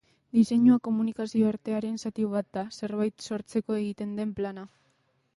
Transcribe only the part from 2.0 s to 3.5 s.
zati bat da, zerbait